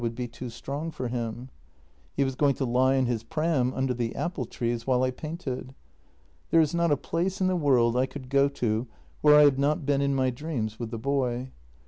ould 0.03 0.15
be 0.15 0.27
too 0.27 0.49
strong 0.49 0.89
for 0.89 1.09
him. 1.09 1.49
He 2.15 2.23
was 2.23 2.33
going 2.33 2.55
to 2.55 2.65
lie 2.65 2.95
in 2.95 3.05
his 3.05 3.21
pram 3.21 3.71
under 3.71 3.93
the 3.93 4.15
apple 4.15 4.45
trees 4.45 4.87
while 4.87 5.03
I 5.03 5.11
painted. 5.11 5.75
There 6.49 6.59
is 6.59 6.73
not 6.73 6.89
a 6.89 6.97
place 6.97 7.39
in 7.39 7.45
the 7.45 7.55
world 7.55 7.95
I 7.95 8.07
could 8.07 8.27
go 8.27 8.49
to 8.49 8.87
where 9.21 9.35
I 9.35 9.43
have 9.43 9.59
not 9.59 9.85
been 9.85 10.01
in 10.01 10.15
my 10.15 10.31
dreams 10.31 10.79
with 10.79 10.89
the 10.89 10.97
boy. 10.97 11.51